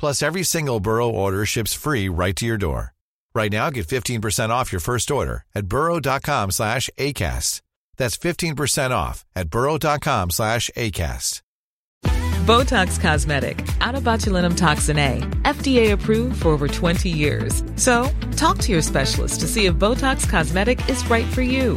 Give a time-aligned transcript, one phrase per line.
[0.00, 2.94] Plus, every single Burrow order ships free right to your door.
[3.34, 7.60] Right now, get 15% off your first order at burrow.com slash ACAST.
[7.98, 11.42] That's 15% off at burrow.com slash ACAST.
[12.46, 17.62] Botox Cosmetic, out of botulinum toxin A, FDA approved for over 20 years.
[17.76, 21.76] So, talk to your specialist to see if Botox Cosmetic is right for you.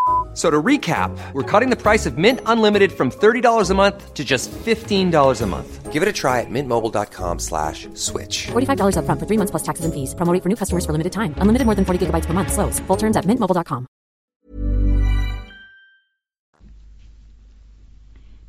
[0.34, 4.22] So to recap, we're cutting the price of Mint Unlimited from $30 a month to
[4.22, 5.90] just $15 a month.
[5.90, 8.48] Give it a try at mintmobile.com slash switch.
[8.48, 10.14] $45 up front for three months plus taxes and fees.
[10.14, 11.32] Promo rate for new customers for limited time.
[11.38, 12.52] Unlimited more than 40 gigabytes per month.
[12.52, 12.80] Slows.
[12.80, 13.86] Full terms at mintmobile.com.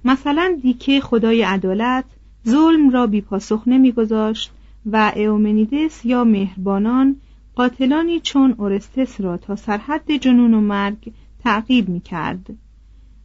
[0.06, 2.06] مثلا دیکه خدای عدالت
[2.48, 4.52] ظلم را بی پاسخ نمیگذاشت
[4.86, 7.22] و ایومنیدس یا مهربانان
[7.56, 11.12] قاتلانی چون اورستس را تا سرحد جنون و مرگ
[11.45, 12.47] تعقیب می کرد.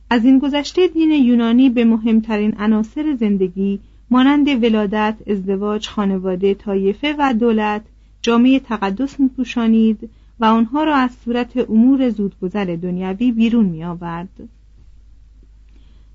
[0.09, 3.79] از این گذشته دین یونانی به مهمترین عناصر زندگی
[4.09, 7.81] مانند ولادت، ازدواج، خانواده، طایفه و دولت
[8.21, 14.49] جامعه تقدس میپوشانید و آنها را از صورت امور زودگذر دنیوی بیرون می آورد.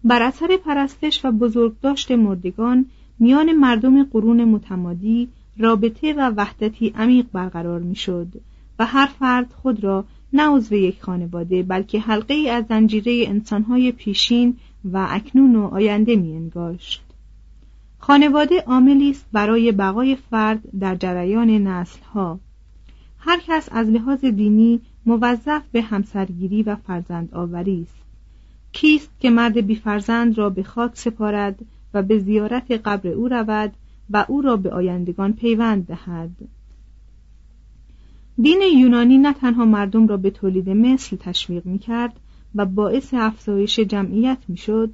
[0.04, 2.86] بر اثر پرستش و بزرگداشت مردگان
[3.18, 8.28] میان مردم قرون متمادی رابطه و وحدتی عمیق برقرار می‌شد
[8.78, 13.92] و هر فرد خود را نه عضو یک خانواده بلکه حلقه ای از زنجیره انسانهای
[13.92, 17.02] پیشین و اکنون و آینده می انگاشت.
[17.98, 22.40] خانواده عاملی است برای بقای فرد در جریان نسلها.
[23.18, 28.02] هر کس از لحاظ دینی موظف به همسرگیری و فرزند آوری است.
[28.72, 31.58] کیست که مرد بی فرزند را به خاک سپارد
[31.94, 33.72] و به زیارت قبر او رود
[34.10, 36.30] و او را به آیندگان پیوند دهد؟
[38.40, 42.12] دین یونانی نه تنها مردم را به تولید مثل تشویق می کرد
[42.54, 44.90] و باعث افزایش جمعیت می شد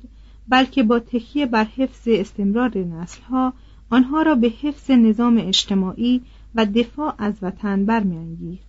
[0.49, 3.53] بلکه با تکیه بر حفظ استمرار نسلها
[3.91, 6.22] آنها را به حفظ نظام اجتماعی
[6.54, 8.69] و دفاع از وطن برمیانگیخت.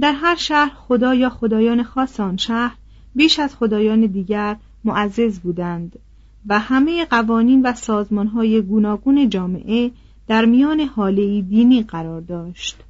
[0.00, 2.76] در هر شهر خدا یا خدایان خاص آن شهر
[3.14, 5.98] بیش از خدایان دیگر معزز بودند
[6.46, 9.90] و همه قوانین و سازمانهای گوناگون جامعه
[10.28, 12.84] در میان حاله دینی قرار داشت.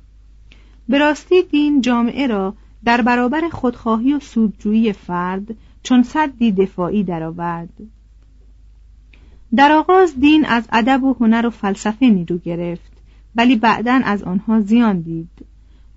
[0.88, 7.72] به راستی دین جامعه را در برابر خودخواهی و سودجویی فرد چون صدی دفاعی درآورد.
[9.56, 12.92] در آغاز دین از ادب و هنر و فلسفه نیرو گرفت
[13.36, 15.46] ولی بعدا از آنها زیان دید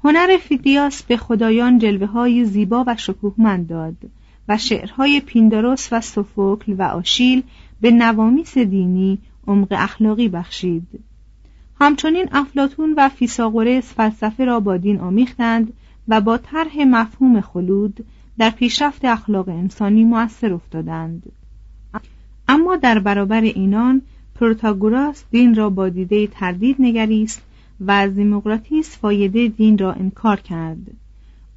[0.04, 3.96] هنر فیدیاس به خدایان جلوه های زیبا و شکوهمند داد
[4.48, 7.44] و شعرهای پینداروس و سوفوکل و آشیل
[7.82, 9.18] به نوامیس دینی
[9.48, 10.88] عمق اخلاقی بخشید
[11.80, 15.74] همچنین افلاتون و فیساغورس فلسفه را با دین آمیختند
[16.08, 18.06] و با طرح مفهوم خلود
[18.38, 21.24] در پیشرفت اخلاق انسانی مؤثر افتادند.
[22.48, 24.02] اما در برابر اینان
[24.36, 27.42] پروتاگوراس دین را با دیده تردید نگریست
[27.80, 30.92] و از دموکراتیس فایده دین را انکار کرد.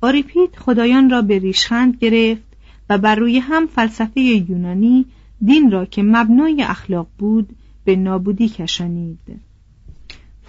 [0.00, 2.56] آریپید خدایان را به ریشخند گرفت
[2.90, 5.06] و بر روی هم فلسفه یونانی
[5.44, 7.48] دین را که مبنای اخلاق بود
[7.84, 9.40] به نابودی کشانید.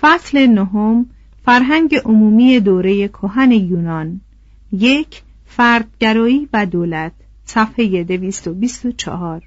[0.01, 1.05] فصل نهم
[1.45, 4.21] فرهنگ عمومی دوره کهن یونان.
[4.71, 7.11] یک فردگرایی و دولت.
[7.45, 9.43] صفحه 224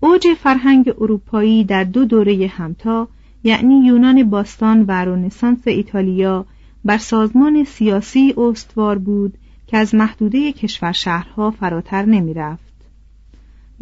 [0.00, 3.08] اوج فرهنگ اروپایی در دو دوره همتا
[3.44, 6.46] یعنی یونان باستان و رنسانس ایتالیا
[6.84, 9.34] بر سازمان سیاسی استوار بود
[9.66, 12.72] که از محدوده کشور شهرها فراتر نمی رفت.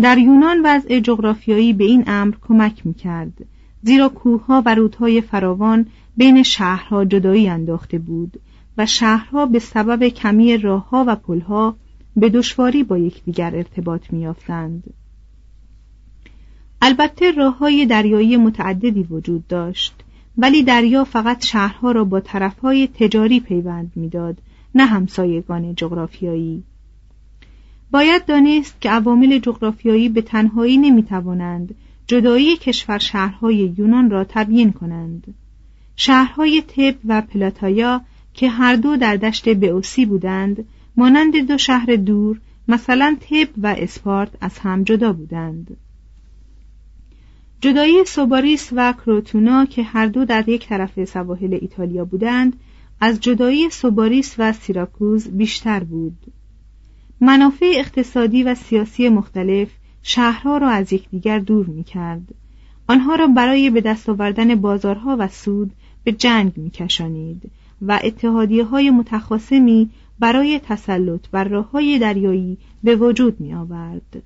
[0.00, 3.32] در یونان وضع جغرافیایی به این امر کمک می کرد
[3.82, 5.86] زیرا کوهها و رودهای فراوان
[6.16, 8.40] بین شهرها جدایی انداخته بود
[8.78, 11.76] و شهرها به سبب کمی راهها و پلها
[12.16, 14.82] به دشواری با یکدیگر ارتباط میافتند.
[16.82, 19.94] البته راه های دریایی متعددی وجود داشت
[20.38, 24.38] ولی دریا فقط شهرها را با طرفهای تجاری پیوند می‌داد
[24.74, 26.62] نه همسایگان جغرافیایی
[27.90, 31.74] باید دانست که عوامل جغرافیایی به تنهایی نمی‌توانند
[32.08, 35.34] جدایی کشور شهرهای یونان را تبیین کنند.
[35.96, 38.00] شهرهای تب و پلاتایا
[38.34, 40.64] که هر دو در دشت بئوسی بودند
[40.96, 45.76] مانند دو شهر دور مثلا تب و اسپارت از هم جدا بودند.
[47.60, 52.60] جدایی سوباریس و کروتونا که هر دو در یک طرف سواحل ایتالیا بودند
[53.00, 56.18] از جدایی سوباریس و سیراکوز بیشتر بود.
[57.20, 59.68] منافع اقتصادی و سیاسی مختلف
[60.02, 62.34] شهرها را از یکدیگر دور می کرد.
[62.88, 65.72] آنها را برای به دست آوردن بازارها و سود
[66.04, 67.50] به جنگ می کشانید
[67.82, 74.22] و اتحادیه های متخاصمی برای تسلط بر راه های دریایی به وجود می آورد.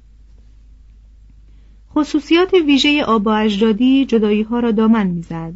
[1.94, 5.54] خصوصیات ویژه آب و اجدادی جدایی ها را دامن می‌زد.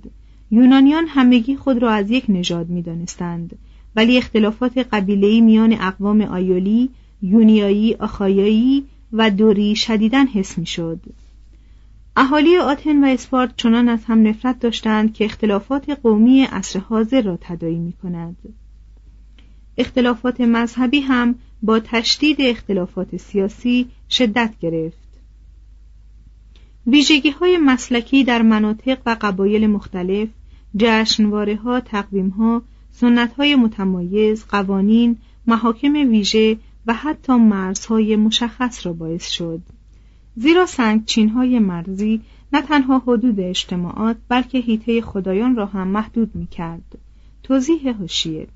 [0.51, 3.59] یونانیان همگی خود را از یک نژاد می‌دانستند
[3.97, 6.91] ولی اختلافات قبیله‌ای میان اقوام آیولی،
[7.23, 11.01] یونیایی، آخایایی و دوری شدیداً حس می‌شد.
[12.17, 17.39] اهالی آتن و اسپارت چنان از هم نفرت داشتند که اختلافات قومی عصر حاضر را
[17.41, 18.37] تدایی می کند.
[19.79, 25.07] اختلافات مذهبی هم با تشدید اختلافات سیاسی شدت گرفت.
[26.87, 30.29] ویژگی های مسلکی در مناطق و قبایل مختلف
[30.77, 32.63] جشنواره ها، تقویم ها،
[32.93, 35.17] سنت های متمایز، قوانین،
[35.47, 36.57] محاکم ویژه
[36.87, 39.61] و حتی مرزهای مشخص را باعث شد.
[40.37, 42.21] زیرا سنگچین های مرزی
[42.53, 46.99] نه تنها حدود اجتماعات بلکه هیته خدایان را هم محدود می کرد.
[47.43, 48.49] توضیح هوشیه.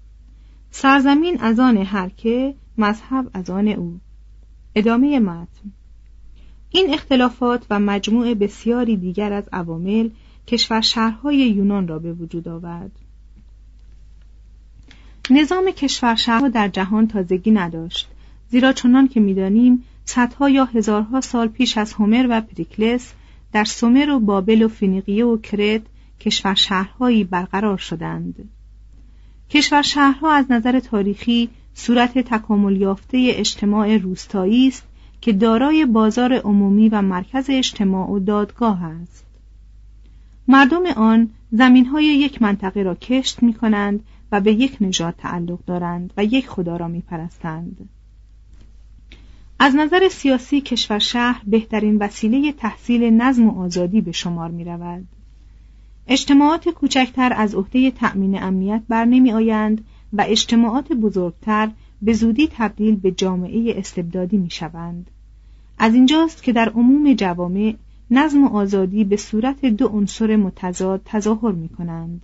[0.71, 4.01] سرزمین از آن هر که مذهب از آن او.
[4.75, 5.73] ادامه متن.
[6.71, 10.11] این اختلافات و مجموع بسیاری دیگر از عوامل
[10.47, 12.91] کشور شهرهای یونان را به وجود آورد.
[15.31, 18.09] نظام کشور شهرها در جهان تازگی نداشت.
[18.51, 23.13] زیرا چنان که می‌دانیم صدها یا هزارها سال پیش از هومر و پریکلس
[23.53, 25.83] در سومر و بابل و فینیقیه و کرت
[26.21, 28.49] کشور شهرهایی برقرار شدند
[29.51, 34.83] کشور شهرها از نظر تاریخی صورت تکامل یافته اجتماع روستایی است
[35.21, 39.27] که دارای بازار عمومی و مرکز اجتماع و دادگاه است
[40.49, 45.59] مردم آن زمین های یک منطقه را کشت می کنند و به یک نژاد تعلق
[45.67, 47.89] دارند و یک خدا را می پرستند.
[49.63, 55.07] از نظر سیاسی کشور شهر بهترین وسیله تحصیل نظم و آزادی به شمار می رود.
[56.09, 61.71] اجتماعات کوچکتر از عهده تأمین امنیت بر نمی آیند و اجتماعات بزرگتر
[62.03, 65.11] به زودی تبدیل به جامعه استبدادی می شوند.
[65.79, 67.75] از اینجاست که در عموم جوامع
[68.11, 72.23] نظم و آزادی به صورت دو عنصر متضاد تظاهر می کنند.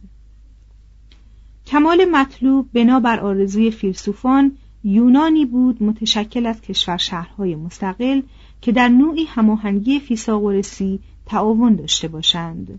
[1.67, 4.53] کمال مطلوب بنابر آرزوی فیلسوفان
[4.85, 8.23] یونانی بود متشکل از کشور شهرهای مستقل
[8.61, 12.79] که در نوعی هماهنگی فیثاغورسی تعاون داشته باشند.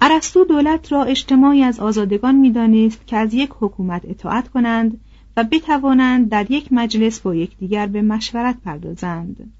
[0.00, 5.00] ارسطو دولت را اجتماعی از آزادگان می‌دانست که از یک حکومت اطاعت کنند
[5.36, 9.52] و بتوانند در یک مجلس با یکدیگر به مشورت پردازند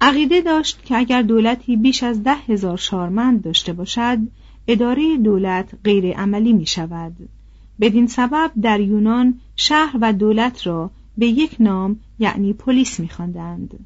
[0.00, 4.18] عقیده داشت که اگر دولتی بیش از ده هزار شارمند داشته باشد
[4.66, 7.28] اداره دولت غیر عملی می شود
[7.80, 13.78] بدین سبب در یونان شهر و دولت را به یک نام یعنی پلیس می‌خواندند.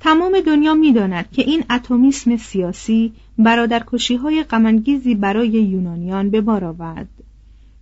[0.00, 7.08] تمام دنیا می‌داند که این اتمیسم سیاسی برادرکشی های غمانگیزی برای یونانیان به بار آورد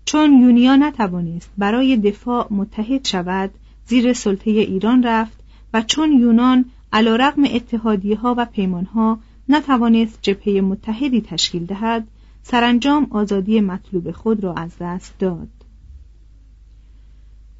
[0.05, 3.51] چون یونیا نتوانست برای دفاع متحد شود
[3.87, 5.41] زیر سلطه ایران رفت
[5.75, 12.07] و چون یونان علا رقم اتحادیه ها و پیمان ها نتوانست جبهه متحدی تشکیل دهد
[12.43, 15.49] سرانجام آزادی مطلوب خود را از دست داد.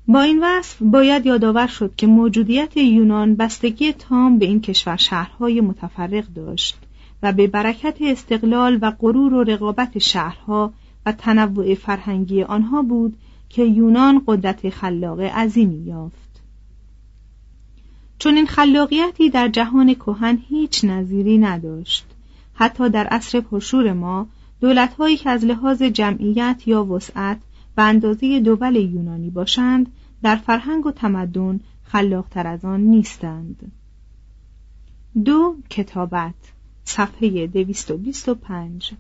[0.09, 5.61] با این وصف باید یادآور شد که موجودیت یونان بستگی تام به این کشور شهرهای
[5.61, 6.79] متفرق داشت
[7.23, 10.73] و به برکت استقلال و غرور و رقابت شهرها
[11.07, 13.17] و تنوع فرهنگی آنها بود
[13.49, 16.31] که یونان قدرت خلاق عظیمی یافت.
[18.19, 22.07] چون این خلاقیتی در جهان کهن هیچ نظیری نداشت
[22.55, 24.27] حتی در عصر پرشور ما
[24.61, 27.41] دولتهایی که از لحاظ جمعیت یا وسعت
[27.77, 33.73] به اندازه دول یونانی باشند در فرهنگ و تمدن خلاقتر از آن نیستند.
[35.25, 36.35] دو کتابت
[36.85, 38.93] صفحه 225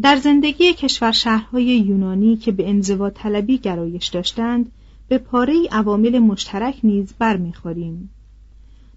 [0.00, 4.72] در زندگی کشور شهرهای یونانی که به انزوا طلبی گرایش داشتند
[5.08, 8.10] به پاره عوامل مشترک نیز برمیخوریم.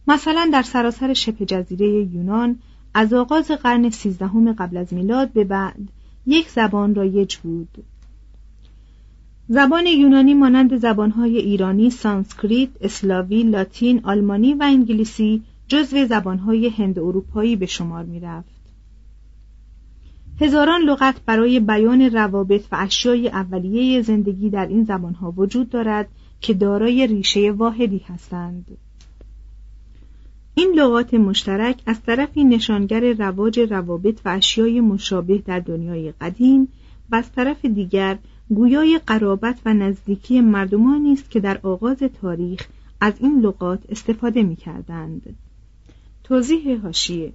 [0.08, 2.60] مثلا در سراسر شبه جزیره یونان
[2.94, 5.90] از آغاز قرن سیزدهم قبل از میلاد به بعد
[6.26, 7.84] یک زبان رایج بود
[9.48, 17.56] زبان یونانی مانند زبانهای ایرانی، سانسکریت، اسلاوی، لاتین، آلمانی و انگلیسی جزو زبانهای هند اروپایی
[17.56, 18.62] به شمار می رفت.
[20.42, 26.08] هزاران لغت برای بیان روابط و اشیای اولیه زندگی در این زبانها وجود دارد
[26.42, 28.66] که دارای ریشه واحدی هستند.
[30.56, 36.68] این لغات مشترک از طرفی نشانگر رواج روابط و اشیای مشابه در دنیای قدیم
[37.12, 38.18] و از طرف دیگر
[38.50, 42.68] گویای قرابت و نزدیکی مردمانی است که در آغاز تاریخ
[43.02, 45.36] از این لغات استفاده می کردند.
[46.24, 47.34] توضیح هاشیه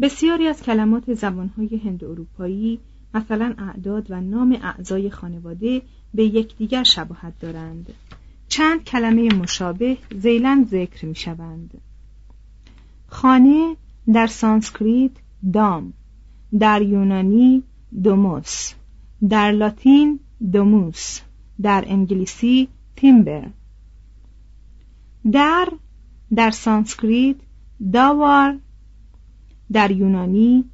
[0.00, 2.78] بسیاری از کلمات زبانهای هند اروپایی
[3.14, 5.82] مثلا اعداد و نام اعضای خانواده
[6.14, 7.92] به یکدیگر شباهت دارند.
[8.48, 11.80] چند کلمه مشابه زیلن ذکر می شوند
[13.12, 13.76] خانه
[14.12, 15.10] در سانسکریت
[15.52, 15.92] دام
[16.58, 17.62] در یونانی
[18.02, 18.72] دوموس
[19.28, 20.20] در لاتین
[20.52, 21.20] domus
[21.62, 23.50] در انگلیسی timber.
[25.32, 25.68] در
[26.34, 27.36] در سانسکریت
[27.92, 28.58] داوار
[29.72, 30.64] در یونانی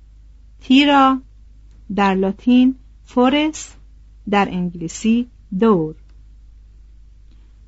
[0.61, 1.21] تیرا
[1.95, 3.75] در لاتین fores
[4.31, 5.27] در انگلیسی
[5.59, 5.95] door.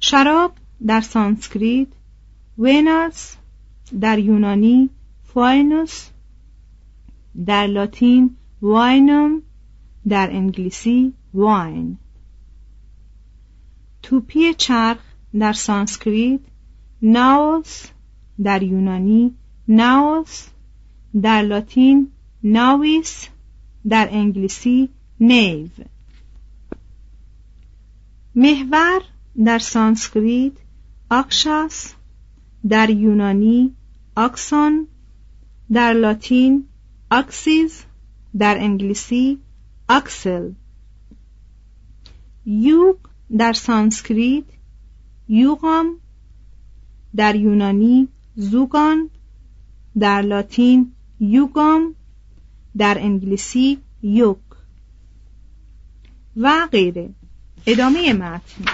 [0.01, 0.53] شراب
[0.87, 1.89] در سانسکریت
[2.59, 3.37] وینارس
[4.01, 4.91] در یونانی
[5.23, 6.09] فاینوس
[7.47, 9.43] در لاتین vinum
[10.09, 11.99] در انگلیسی wine
[14.03, 14.99] توپی چرخ
[15.39, 16.41] در سانسکریت
[17.03, 17.87] ناوس
[18.43, 19.35] در یونانی
[19.69, 20.47] ناوس
[21.23, 22.11] در لاتین
[22.43, 23.29] navis
[23.89, 24.89] در انگلیسی
[25.21, 25.69] nave.
[28.35, 29.03] محور
[29.45, 30.53] در سانسکریت
[31.11, 31.95] آکشاس
[32.69, 33.75] در یونانی
[34.17, 34.87] آکسون
[35.73, 36.65] در لاتین
[37.11, 37.83] axis
[38.39, 39.39] در انگلیسی
[39.89, 40.53] axle
[42.47, 42.97] یوغ
[43.39, 44.45] در سانسکریت
[45.29, 45.97] یوغام
[47.17, 49.11] در یونانی زوگان
[49.99, 51.95] در لاتین jugum
[52.77, 54.39] در انگلیسی yoke
[56.37, 57.11] و غیره.
[57.67, 58.65] ادامه متن.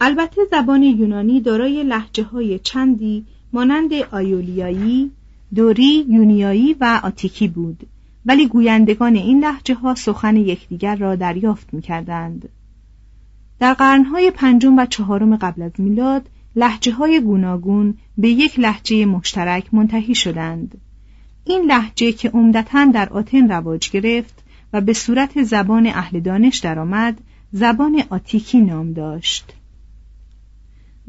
[0.00, 5.10] البته زبان یونانی دارای لحجه های چندی مانند آیولیایی،
[5.54, 7.86] دوری، یونیایی و آتیکی بود
[8.26, 12.48] ولی گویندگان این لحجه ها سخن یکدیگر را دریافت می کردند.
[13.60, 19.74] در قرنهای پنجم و چهارم قبل از میلاد لحجه های گوناگون به یک لحجه مشترک
[19.74, 20.80] منتهی شدند.
[21.44, 27.20] این لحجه که عمدتا در آتن رواج گرفت و به صورت زبان اهل دانش درآمد،
[27.52, 29.52] زبان آتیکی نام داشت.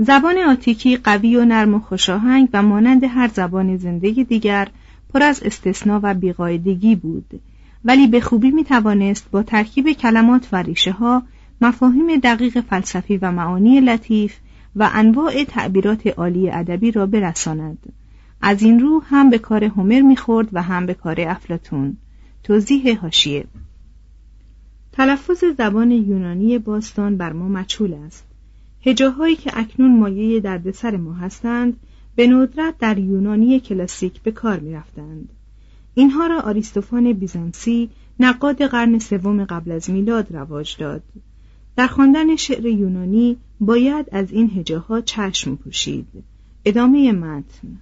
[0.01, 4.67] زبان آتیکی قوی و نرم و خوشاهنگ و مانند هر زبان زندگی دیگر
[5.13, 7.41] پر از استثنا و بیقاعدگی بود.
[7.85, 11.23] ولی به خوبی می توانست با ترکیب کلمات و ریشه ها
[11.61, 14.35] مفاهیم دقیق فلسفی و معانی لطیف
[14.75, 17.93] و انواع تعبیرات عالی ادبی را برساند.
[18.41, 21.97] از این رو هم به کار هومر می‌خورد و هم به کار افلاتون
[22.43, 23.45] توضیح هاشیه.
[24.91, 28.28] تلفظ زبان یونانی باستان بر ما مچول است.
[28.81, 31.77] هجاهایی که اکنون مایه دردسر ما هستند
[32.15, 35.29] به ندرت در یونانی کلاسیک به کار می رفتند.
[35.93, 41.03] اینها را آریستوفان بیزانسی نقاد قرن سوم قبل از میلاد رواج داد.
[41.75, 46.07] در خواندن شعر یونانی باید از این هجاها چشم پوشید.
[46.65, 47.79] ادامه متن.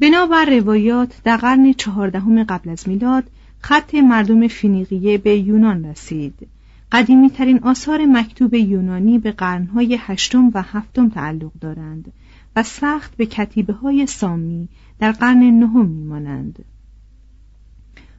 [0.00, 3.24] بنابر روایات در قرن چهاردهم قبل از میلاد
[3.58, 6.48] خط مردم فینیقیه به یونان رسید.
[6.94, 12.12] قدیمی ترین آثار مکتوب یونانی به قرنهای هشتم و هفتم تعلق دارند
[12.56, 16.64] و سخت به کتیبه های سامی در قرن نهم میمانند.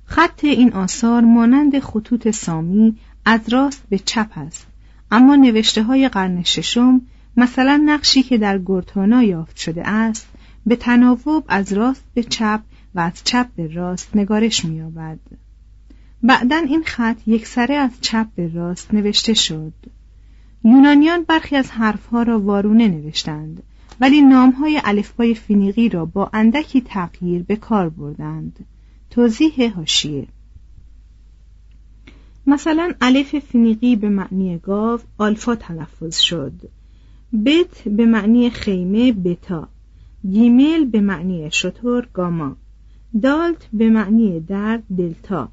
[0.06, 4.68] خط این آثار مانند خطوط سامی از راست به چپ است
[5.12, 7.02] اما نوشته های قرن ششم
[7.38, 10.28] مثلا نقشی که در گورتانا یافت شده است
[10.66, 12.62] به تناوب از راست به چپ
[12.96, 15.20] و از چپ به راست نگارش می‌یابد.
[16.28, 19.74] بعدا این خط یک سره از چپ به راست نوشته شد.
[20.64, 23.64] یونانیان برخی از حرفها را وارونه نوشتند
[24.02, 28.66] ولی نامهای الفبای فینیقی را با اندکی تغییر به کار بردند.
[29.10, 30.28] توضیح هاشیه.
[32.48, 36.54] مثلا الف فینیقی به معنی گاو آلفا تلفظ شد.
[37.46, 39.68] بت به معنی خیمه بتا.
[40.32, 42.56] گیمل به معنی شطور گاما.
[43.22, 45.50] دالت به معنی در دلتا.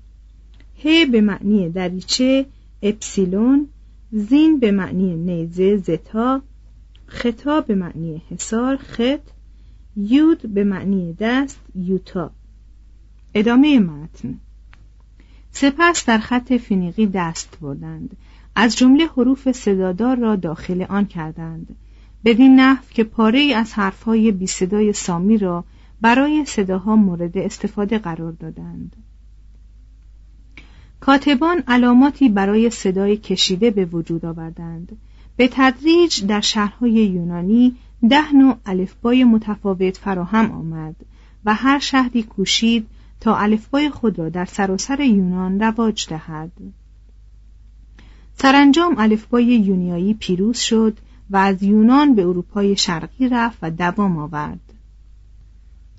[0.84, 2.46] ه به معنی دریچه
[2.82, 3.68] اپسیلون
[4.12, 6.42] زین به معنی نیزه زتا
[7.06, 9.20] خطا به معنی حصار خط
[9.96, 12.30] یود به معنی دست یوتا.
[13.34, 14.38] ادامه متن.
[15.50, 18.16] سپس در خط فینیقی دست بردند.
[18.54, 21.76] از جمله حروف صدادار را داخل آن کردند.
[22.24, 25.64] بدین نحو که پاره از حرفهای بی صدای سامی را
[26.00, 28.96] برای صداها مورد استفاده قرار دادند.
[31.02, 34.98] کاتبان علاماتی برای صدای کشیده به وجود آوردند.
[35.36, 37.76] به تدریج در شهرهای یونانی
[38.10, 40.96] ده نوع الفبای متفاوت فراهم آمد
[41.44, 42.86] و هر شهری کوشید
[43.20, 46.52] تا الفبای خود را در سراسر یونان رواج دهد.
[48.34, 50.98] سرانجام الفبای یونیایی پیروز شد
[51.30, 54.72] و از یونان به اروپای شرقی رفت و دوام آورد.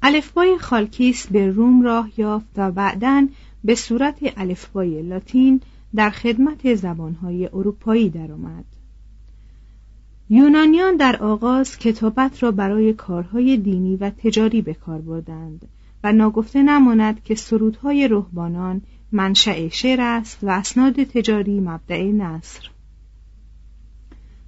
[0.04, 3.28] الفبای خالکیس به روم راه یافت و بعدا
[3.63, 5.62] به صورت الفبای لاتین
[5.96, 8.65] در خدمت زبانهای اروپایی درآمد.
[10.29, 15.67] یونانیان در آغاز کتابت را برای کارهای دینی و تجاری به کار بردند
[16.03, 22.69] و ناگفته نماند که سرودهای رهبانان منشأ شعر است و اسناد تجاری مبدع نصر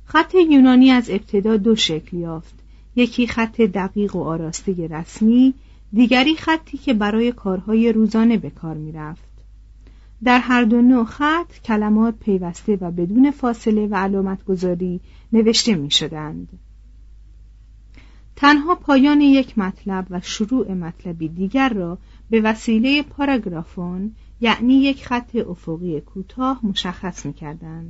[0.06, 2.56] خط یونانی از ابتدا دو شکل یافت
[2.96, 5.54] یکی خط دقیق و آراسته رسمی
[5.96, 9.34] دیگری خطی که برای کارهای روزانه به کار می رفت.
[10.24, 15.02] در هر دو نوع خط کلمات پیوسته و بدون فاصله و علامت گذاری
[15.34, 16.60] نوشته می شدند.
[18.36, 21.98] تنها پایان یک مطلب و شروع مطلبی دیگر را
[22.30, 27.90] به وسیله پاراگرافون یعنی یک خط افقی کوتاه مشخص می کردند.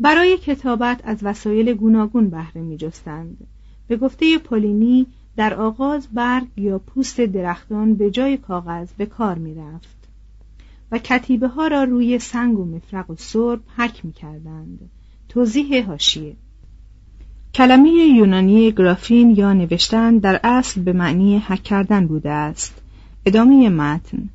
[0.00, 3.46] برای کتابت از وسایل گوناگون بهره میجستند
[3.88, 5.06] به گفته پولینی
[5.36, 9.96] در آغاز برگ یا پوست درختان به جای کاغذ به کار می رفت
[10.92, 14.90] و کتیبه ها را روی سنگ و مفرق و سرب حک می کردند.
[15.28, 16.36] توضیح هاشیه
[17.54, 22.82] کلمه یونانی گرافین یا نوشتن در اصل به معنی حک کردن بوده است
[23.26, 24.28] ادامه متن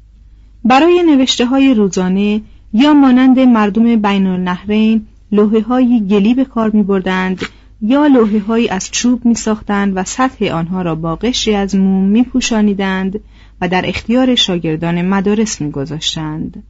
[0.65, 2.41] برای نوشته های روزانه
[2.73, 7.41] یا مانند مردم بین النهرین لوحه های گلی به کار می بردند
[7.81, 12.03] یا لوحه هایی از چوب می ساختند و سطح آنها را با قشری از موم
[12.03, 13.19] می پوشانیدند
[13.61, 16.63] و در اختیار شاگردان مدارس می گذاشتند.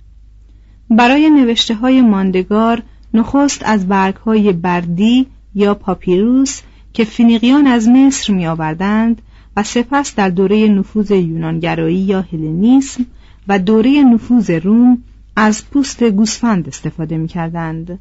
[0.89, 6.61] برای نوشته های ماندگار نخست از برگ های بردی یا پاپیروس
[6.93, 9.21] که فینیقیان از مصر می آوردند
[9.57, 13.05] و سپس در دوره نفوذ یونانگرایی یا هلنیسم
[13.47, 15.03] و دوره نفوذ روم
[15.35, 17.99] از پوست گوسفند استفاده می کردند.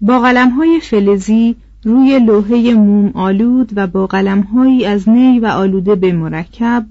[0.00, 5.94] با قلم های فلزی روی لوحه موم آلود و با قلمهایی از نی و آلوده
[5.94, 6.86] به مرکب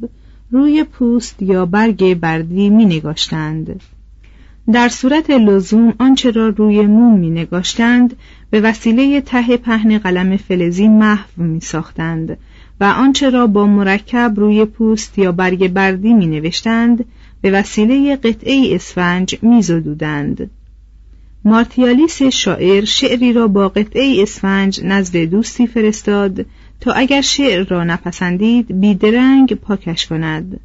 [0.51, 3.81] روی پوست یا برگ بردی می نگاشتند.
[4.71, 8.15] در صورت لزوم آنچه را روی موم می نگاشتند
[8.49, 12.37] به وسیله ته پهن قلم فلزی محو می ساختند
[12.81, 17.05] و آنچه را با مرکب روی پوست یا برگ بردی می نوشتند
[17.41, 20.49] به وسیله قطعه اسفنج می زدودند.
[21.47, 26.45] مارتیالیس شاعر شعری را با قطعه اسفنج نزد دوستی فرستاد
[26.79, 30.59] تا اگر شعر را نپسندید بیدرنگ پاکش کند.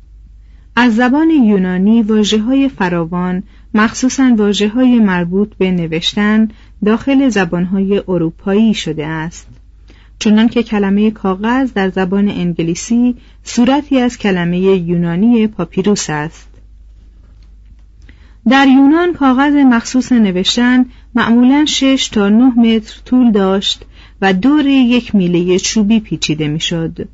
[0.76, 3.42] از زبان یونانی واجه های فراوان
[3.74, 6.48] مخصوصا واجه های مربوط به نوشتن
[6.84, 9.48] داخل زبانهای اروپایی شده است.
[10.18, 13.14] چنان که کلمه کاغذ در زبان انگلیسی
[13.44, 16.49] صورتی از کلمه یونانی پاپیروس است.
[18.48, 23.84] در یونان کاغذ مخصوص نوشتن معمولا 6 تا 9 متر طول داشت
[24.22, 27.08] و دور یک میله چوبی پیچیده می‌شد.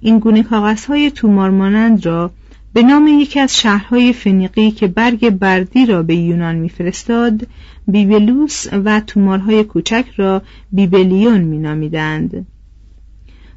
[0.00, 2.30] این گونه کاغذهای تومار مانند را
[2.72, 7.46] به نام یکی از شهرهای فنیقی که برگ بردی را به یونان میفرستاد
[7.88, 12.46] بیبلوس و تومارهای کوچک را بیبلیون مینامیدند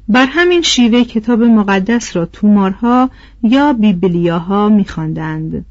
[0.08, 3.10] بر همین شیوه کتاب مقدس را تومارها
[3.42, 5.64] یا بیبلیاها میخواندند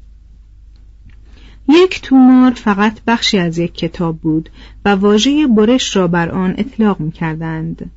[1.68, 4.50] یک تومار فقط بخشی از یک کتاب بود
[4.84, 7.90] و واژه برش را بر آن اطلاق می کردند.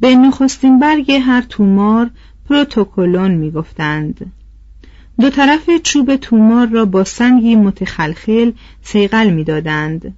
[0.00, 2.10] به نخستین برگ هر تومار
[2.48, 4.32] پروتوکولون می گفتند.
[5.20, 10.14] دو طرف چوب تومار را با سنگی متخلخل سیغل می دادند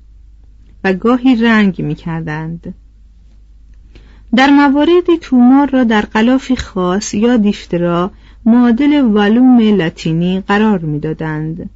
[0.85, 2.75] و گاهی رنگ می کردند.
[4.35, 8.11] در مواردی تومار را در قلافی خاص یا دیفترا
[8.45, 11.71] معادل والوم لاتینی قرار می‌دادند.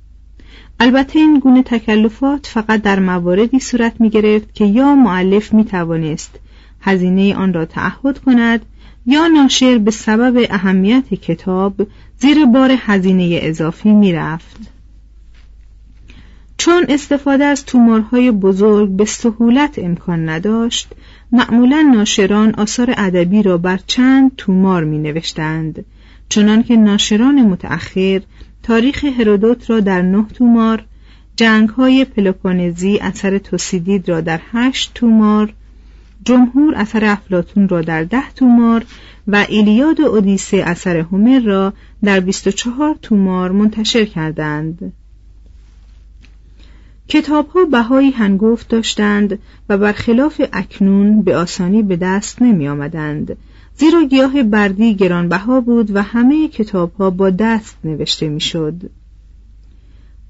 [0.81, 6.39] البته این گونه تکلفات فقط در مواردی صورت می گرفت که یا معلف می توانست
[6.81, 8.67] هزینه آن را تعهد کند
[9.07, 11.87] یا ناشر به سبب اهمیت کتاب
[12.19, 14.57] زیر بار هزینه اضافی می رفت.
[16.59, 20.89] چون استفاده از تومارهای بزرگ به سهولت امکان نداشت
[21.33, 25.85] معمولا ناشران آثار ادبی را بر چند تومار می نوشتند
[26.29, 28.21] چنان که ناشران متأخر
[28.67, 30.85] تاریخ هرودوت را در نه تومار
[31.37, 35.53] جنگ های پلوپونزی اثر توسیدید را در هشت تومار
[36.25, 38.85] جمهور اثر افلاتون را در ده تومار
[39.29, 41.73] و ایلیاد و اودیسه اثر هومر را
[42.05, 44.93] در 24 تومار منتشر کردند.
[47.09, 53.37] کتاب ها بهایی هنگفت داشتند و برخلاف اکنون به آسانی به دست نمی آمدند
[53.79, 58.91] زیرا گیاه بردی گرانبها بود و همه کتاب ها با دست نوشته می‌شد.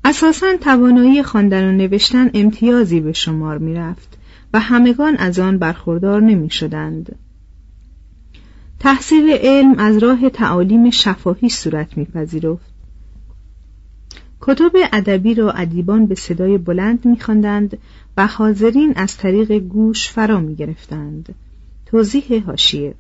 [0.05, 4.19] اساسا توانایی خواندن و نوشتن امتیازی به شمار می رفت
[4.53, 7.17] و همگان از آن برخوردار نمی شدند.
[8.81, 12.75] تحصیل علم از راه تعالیم شفاهی صورت میپذیرفت.
[14.41, 17.79] کتب ادبی را ادیبان به صدای بلند میخواندند
[18.17, 21.35] و حاضرین از طریق گوش فرا می‌گرفتند.
[21.87, 22.95] توضیح هاشیه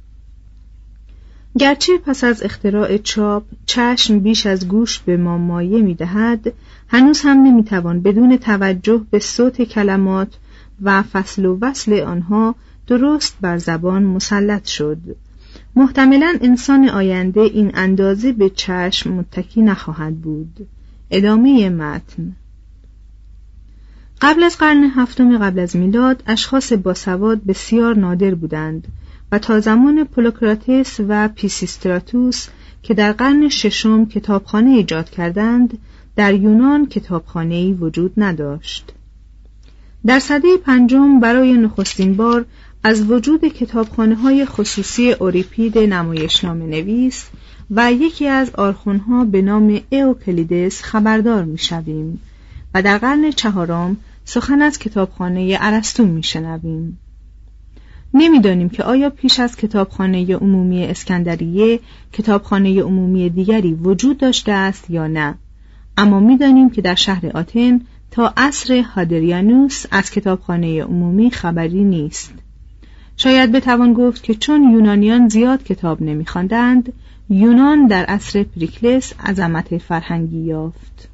[1.59, 6.53] گرچه پس از اختراع چاپ چشم بیش از گوش به ما مایه می دهد
[6.89, 10.29] هنوز هم نمی توان بدون توجه به صوت کلمات
[10.83, 12.55] و فصل و وصل آنها
[12.87, 14.99] درست بر زبان مسلط شد.
[15.77, 20.69] محتملا انسان آینده این اندازه به چشم متکی نخواهد بود.
[21.11, 22.37] ادامه متن.
[24.21, 28.87] قبل از قرن هفتم قبل از میلاد اشخاص باسواد بسیار نادر بودند.
[29.33, 32.47] و تا زمان پولوکراتس و پیسیستراتوس
[32.83, 35.79] که در قرن ششم کتابخانه ایجاد کردند
[36.17, 38.93] در یونان کتابخانه‌ای وجود نداشت.
[40.07, 42.45] در سده پنجم برای نخستین بار
[42.83, 47.27] از وجود کتابخانه های خصوصی اوریپید نمایشنامه نویس
[47.71, 52.21] و یکی از آرخونها به نام اوکلیدس خبردار می‌شویم
[52.75, 56.99] و در قرن چهارم سخن از کتابخانه ارسطو میشنویم.
[58.15, 61.81] نمی‌دانیم که آیا پیش از کتابخانه عمومی اسکندریه
[62.13, 65.35] کتابخانه عمومی دیگری وجود داشته است یا نه.
[65.97, 72.35] اما می‌دانیم که در شهر آتن تا عصر هادریانوس از کتابخانه عمومی خبری نیست.
[73.17, 76.93] شاید بتوان گفت که چون یونانیان زیاد کتاب نمیخواندند
[77.29, 81.09] یونان در عصر پریکلس عظمت فرهنگی یافت.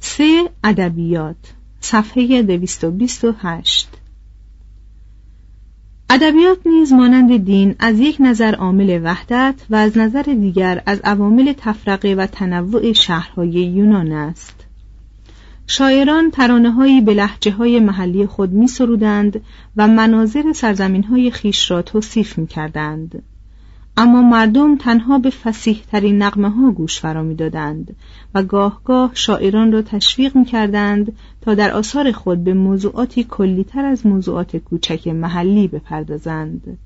[0.00, 1.36] سه ادبیات
[1.80, 3.88] صفحه 228
[6.14, 11.52] ادبیات نیز مانند دین از یک نظر عامل وحدت و از نظر دیگر از عوامل
[11.52, 14.64] تفرقه و تنوع شهرهای یونان است
[15.66, 19.40] شاعران ترانههایی به لحجه های محلی خود می سرودند
[19.76, 23.22] و مناظر سرزمین های خیش را توصیف می کردند.
[23.96, 27.96] اما مردم تنها به فسیح ترین نقمه ها گوش فرا می دادند
[28.34, 33.84] و گاه گاه شاعران را تشویق می کردند تا در آثار خود به موضوعاتی کلیتر
[33.84, 36.78] از موضوعات کوچک محلی بپردازند.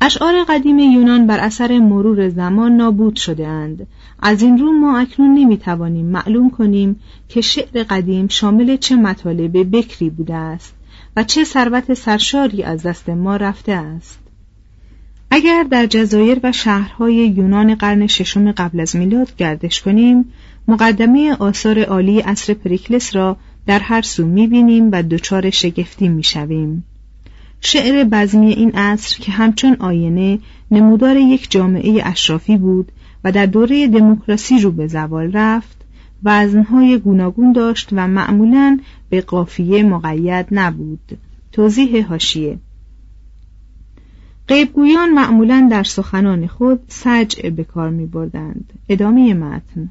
[0.00, 3.86] اشعار قدیم یونان بر اثر مرور زمان نابود شده اند.
[4.22, 9.76] از این رو ما اکنون نمی توانیم معلوم کنیم که شعر قدیم شامل چه مطالب
[9.76, 10.74] بکری بوده است
[11.16, 14.23] و چه ثروت سرشاری از دست ما رفته است.
[15.30, 20.24] اگر در جزایر و شهرهای یونان قرن ششم قبل از میلاد گردش کنیم
[20.68, 26.84] مقدمه آثار عالی اصر پریکلس را در هر سو می‌بینیم و دچار شگفتی می‌شویم.
[27.60, 30.38] شعر بزمی این عصر که همچون آینه
[30.70, 32.92] نمودار یک جامعه اشرافی بود
[33.24, 35.76] و در دوره دموکراسی رو به زوال رفت
[36.24, 41.18] وزنهای گوناگون داشت و معمولا به قافیه مقید نبود.
[41.52, 42.58] توضیح هاشیه
[44.48, 48.72] غیبگویان معمولا در سخنان خود سجع به کار می بردند.
[48.88, 49.90] ادامه متن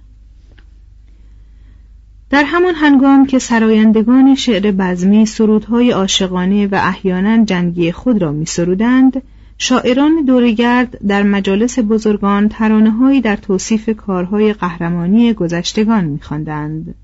[2.30, 8.46] در همان هنگام که سرایندگان شعر بزمی سرودهای عاشقانه و احیانا جنگی خود را می
[8.46, 9.22] سرودند،
[9.58, 16.96] شاعران دورگرد در مجالس بزرگان ترانههایی در توصیف کارهای قهرمانی گذشتگان می‌خواندند.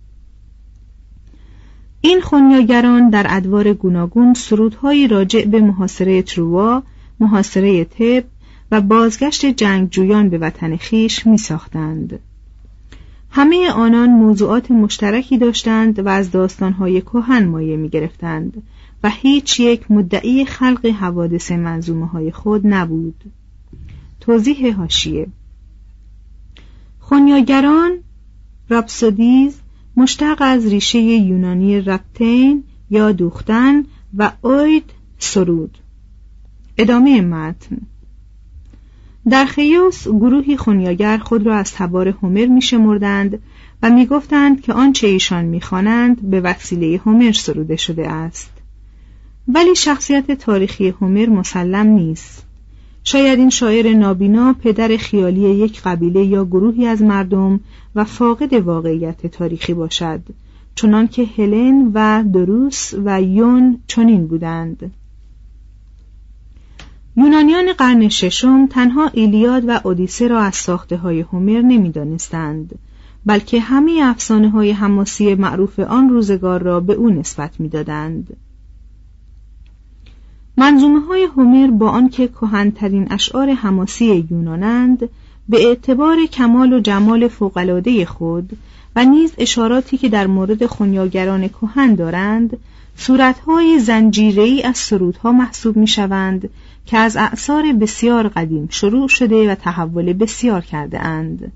[2.01, 6.83] این خونیاگران در ادوار گوناگون سرودهایی راجع به محاصره تروا
[7.19, 8.23] محاصره تب
[8.71, 12.19] و بازگشت جنگجویان به وطن خیش می ساختند.
[13.31, 18.63] همه آنان موضوعات مشترکی داشتند و از داستانهای کهن مایه می گرفتند
[19.03, 23.23] و هیچ یک مدعی خلق حوادث منظومه های خود نبود.
[24.19, 25.27] توضیح هاشیه
[26.99, 27.97] خونیاگران
[28.69, 29.59] رابسودیز
[29.97, 33.83] مشتق از ریشه یونانی رپتین یا دوختن
[34.17, 35.77] و اوید سرود
[36.81, 37.77] ادامه متن.
[39.29, 43.39] در خیوس گروهی خونیاگر خود را از تبار هومر میشمردند
[43.83, 48.51] و می‌گفتند که آنچه ایشان می‌خوانند به وسیله هومر سروده شده است.
[49.47, 52.45] ولی شخصیت تاریخی هومر مسلم نیست.
[53.03, 57.59] شاید این شاعر نابینا پدر خیالی یک قبیله یا گروهی از مردم
[57.95, 60.21] و فاقد واقعیت تاریخی باشد
[60.75, 64.91] چنانکه هلن و دروس و یون چنین بودند.
[67.19, 72.79] یونانیان قرن ششم تنها ایلیاد و اودیسه را از ساخته های هومر نمی‌دانستند
[73.25, 78.37] بلکه همه افسانه های حماسی معروف آن روزگار را به او نسبت می‌دادند.
[80.57, 85.09] منظومه های هومر با آنکه کهنترین اشعار حماسی یونانند
[85.49, 88.57] به اعتبار کمال و جمال فوقالعاده خود
[88.95, 92.57] و نیز اشاراتی که در مورد خونیاگران کهن دارند
[92.95, 96.49] صورتهای زنجیره‌ای از سرودها محسوب می‌شوند
[96.89, 101.51] که از اعثار بسیار قدیم شروع شده و تحول بسیار کرده اند.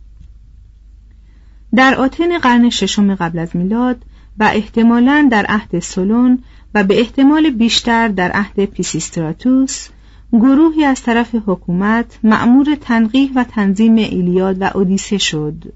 [1.75, 3.97] در آتن قرن ششم قبل از میلاد
[4.39, 6.39] و احتمالاً در عهد سولون
[6.75, 9.87] و به احتمال بیشتر در عهد پیسیستراتوس
[10.31, 15.73] گروهی از طرف حکومت مأمور تنقیح و تنظیم ایلیاد و اودیسه شد.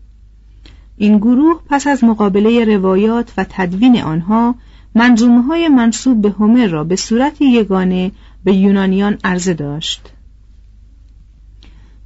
[0.98, 4.56] این گروه پس از مقابله روایات و تدوین آنها
[4.96, 8.12] منظومه های منصوب به هومر را به صورت یگانه
[8.48, 10.02] به یونانیان عرضه داشت.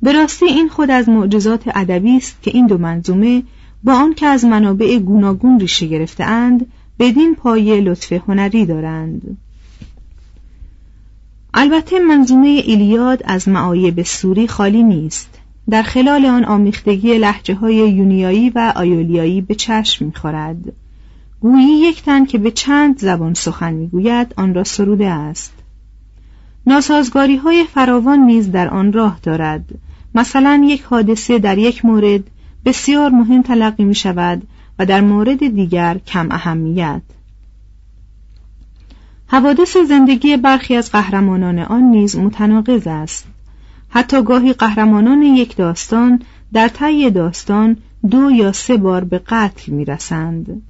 [0.01, 3.43] به راستی این خود از معجزات ادبی است که این دو منظومه
[3.83, 6.65] با آنکه از منابع گوناگون ریشه گرفتهاند
[6.99, 9.37] بدین پایه لطف هنری دارند.
[11.53, 15.39] البته منظومه ایلیاد از معایب سوری خالی نیست.
[15.69, 20.73] در خلال آن آمیختگی لحجه های یونیایی و آیولیایی به چشم می‌خورد.
[21.39, 25.60] گویی یک تن که به چند زبان سخن می‌گوید آن را سروده است.
[26.67, 29.65] ناسازگاری های فراوان نیز در آن راه دارد.
[30.15, 32.23] مثلا یک حادثه در یک مورد
[32.65, 34.47] بسیار مهم تلقی می شود
[34.79, 37.01] و در مورد دیگر کم اهمیت.
[39.27, 43.27] حوادث زندگی برخی از قهرمانان آن نیز متناقض است.
[43.89, 46.21] حتی گاهی قهرمانان یک داستان
[46.53, 47.77] در طی داستان
[48.09, 50.61] دو یا سه بار به قتل می رسند.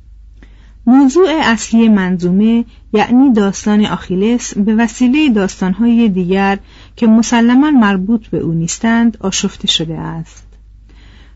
[0.85, 6.59] موضوع اصلی منظومه یعنی داستان آخیلس به وسیله داستانهای دیگر
[6.95, 10.43] که مسلما مربوط به او نیستند آشفته شده است.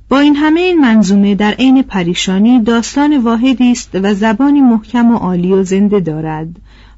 [0.09, 5.15] با این همه این منظومه در عین پریشانی داستان واحدی است و زبانی محکم و
[5.15, 6.47] عالی و زنده دارد.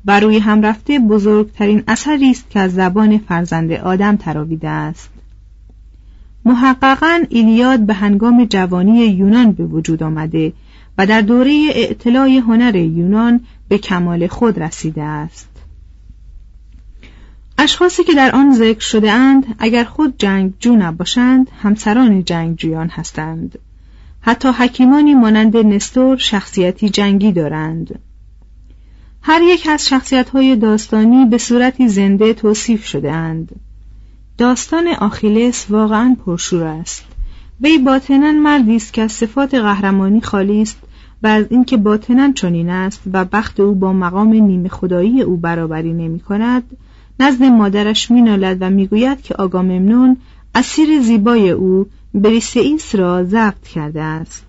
[0.06, 5.10] و روی هم رفته بزرگترین اثری است که از زبان فرزند آدم تراویده است.
[6.46, 10.54] محققا ایلیاد به هنگام جوانی یونان به وجود آمده
[10.98, 15.50] و در دوره اعتلاع هنر یونان به کمال خود رسیده است.
[17.58, 23.60] اشخاصی که در آن ذکر شده اند اگر خود جنگجو نباشند همسران جنگجویان هستند.
[24.22, 28.00] حتی حکیمانی مانند نستور شخصیتی جنگی دارند.
[29.22, 33.56] هر یک از شخصیت داستانی به صورتی زنده توصیف شده اند.
[34.38, 37.04] داستان آخیلس واقعا پرشور است.
[37.62, 40.78] وی باطنا مردی است که از صفات قهرمانی خالی است
[41.24, 45.94] و از اینکه باطنا چنین است و بخت او با مقام نیمه خدایی او برابری
[45.94, 46.64] نمی کند
[47.20, 50.18] نزد مادرش مینالد و می‌گوید که آگاممنون
[50.56, 54.46] اسیر زیبای او بریسئیس را ضبط کرده است.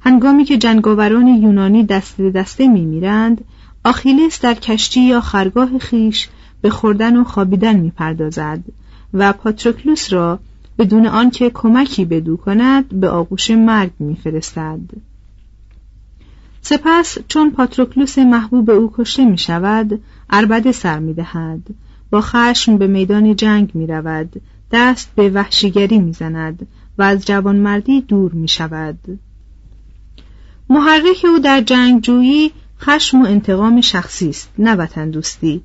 [0.00, 3.44] هنگامی که جنگاوران یونانی دست به دسته میمیرند
[3.84, 6.28] آخیلس در کشتی یا خرگاه خیش
[6.60, 8.60] به خوردن و خوابیدن می‌پردازد
[9.14, 10.38] و پاتروکلوس را
[10.78, 14.80] بدون آنکه کمکی بدو کند به آغوش مرگ میفرستد.
[16.62, 21.62] سپس چون پاتروکلوس محبوب او کشته می شود اربده سر می دهد
[22.10, 24.40] با خشم به میدان جنگ می رود
[24.72, 26.66] دست به وحشیگری می زند
[26.98, 29.18] و از جوانمردی دور می شود
[30.70, 35.62] محرک او در جنگجویی خشم و انتقام شخصی است نه وطن دوستی.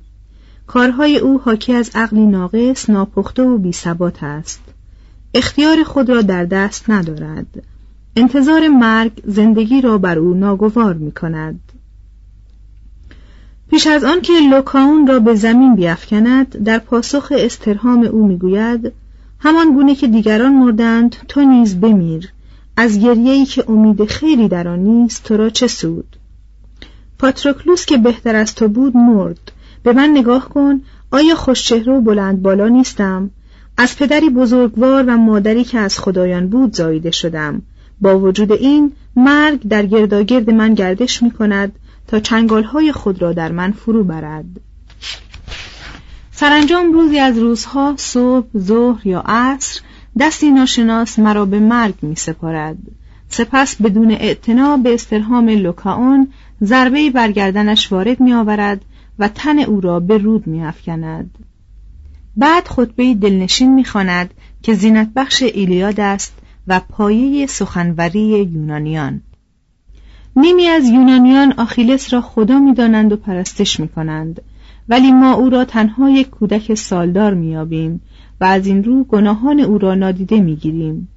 [0.66, 4.62] کارهای او حاکی از عقلی ناقص ناپخته و بیثبات است.
[5.34, 7.62] اختیار خود را در دست ندارد.
[8.18, 11.60] انتظار مرگ زندگی را بر او ناگوار می کند
[13.70, 18.92] پیش از آن که لوکاون را به زمین بیافکند در پاسخ استرهام او می‌گوید
[19.40, 22.32] همان گونه که دیگران مردند تو نیز بمیر.
[22.76, 26.16] از گریه‌ای که امید خیری در آن نیست تو را چه سود؟
[27.18, 29.52] پاتروکلوس که بهتر از تو بود مرد.
[29.82, 33.30] به من نگاه کن آیا خوشچهره و بلند بالا نیستم؟
[33.76, 37.62] از پدری بزرگوار و مادری که از خدایان بود زاییده شدم.
[38.00, 41.72] با وجود این مرگ در گرداگرد من گردش می کند
[42.06, 44.44] تا چنگالهای خود را در من فرو برد
[46.32, 49.80] سرانجام روزی از روزها صبح ظهر یا عصر
[50.20, 52.76] دستی ناشناس مرا به مرگ می سپارد
[53.28, 56.28] سپس بدون اعتنا به استرهام لوکاون
[56.62, 58.84] ضربه برگردنش وارد می آورد
[59.18, 61.30] و تن او را به رود می افکند.
[62.36, 66.32] بعد خطبه دلنشین می خاند که زینت بخش ایلیاد است
[66.68, 69.20] و پایه سخنوری یونانیان.
[70.36, 74.42] نیمی از یونانیان آخیلس را خدا می‌دانند و پرستش می کنند
[74.88, 78.00] ولی ما او را تنها یک کودک سالدار میابیم
[78.40, 81.08] و از این رو گناهان او را نادیده می‌گیریم.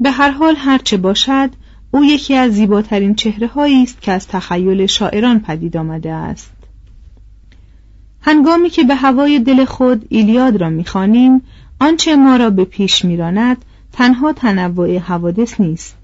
[0.00, 1.50] به هر حال هرچه باشد
[1.90, 3.50] او یکی از زیباترین چهره
[3.82, 6.52] است که از تخیل شاعران پدید آمده است.
[8.20, 11.42] هنگامی که به هوای دل خود ایلیاد را می‌خوانیم
[11.80, 13.64] آنچه ما را به پیش میراند
[13.96, 15.96] تنها تنوع حوادث نیست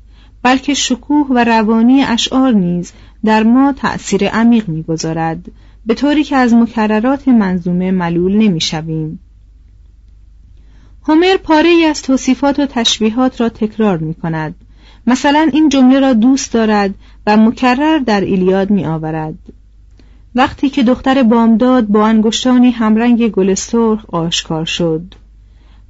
[0.42, 2.92] بلکه شکوه و روانی اشعار نیز
[3.24, 5.44] در ما تأثیر عمیق می‌گذارد
[5.86, 9.18] به طوری که از مکررات منظومه ملول نمی‌شویم.
[11.08, 14.54] هومر پاره ای از توصیفات و تشبیهات را تکرار می کند
[15.06, 16.94] مثلا این جمله را دوست دارد
[17.26, 19.38] و مکرر در ایلیاد می آورد
[20.34, 25.14] وقتی که دختر بامداد با انگشتانی همرنگ گل سرخ آشکار شد.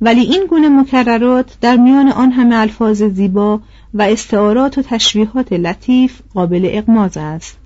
[0.02, 3.60] ولی این گونه مکررات در میان آن همه الفاظ زیبا
[3.94, 7.58] و استعارات و تشبیهات لطیف قابل اقماز است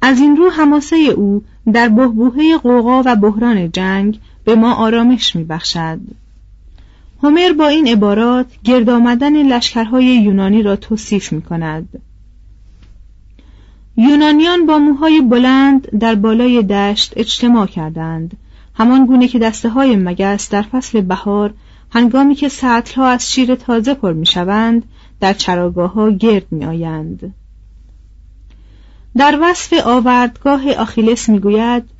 [0.00, 6.00] از این رو حماسه او در بهبوهه قوقا و بحران جنگ به ما آرامش میبخشد
[7.22, 11.88] هومر با این عبارات گرد آمدن لشکرهای یونانی را توصیف می کند.
[13.96, 18.36] یونانیان با موهای بلند در بالای دشت اجتماع کردند
[18.74, 21.54] همان گونه که دسته های مگس در فصل بهار
[21.90, 24.84] هنگامی که سطلها از شیر تازه پر می شوند
[25.20, 27.34] در چراگاه ها گرد می آیند.
[29.16, 31.90] در وصف آوردگاه آخیلس می گوید